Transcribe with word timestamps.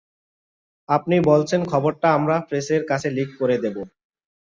আপনি 0.89 1.15
বলছেন 1.29 1.61
খবরটা 1.71 2.07
আমরা 2.17 2.35
প্রেসের 2.47 2.81
কাছে 2.87 3.07
লিক 3.17 3.29
করে 3.39 3.55
দেব? 3.63 3.75